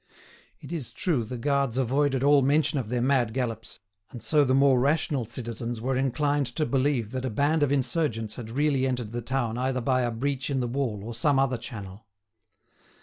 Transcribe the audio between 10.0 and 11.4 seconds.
a breach in the wall or some